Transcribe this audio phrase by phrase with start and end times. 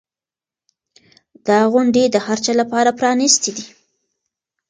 [1.47, 3.67] دا غونډې د هر چا لپاره پرانیستې دي.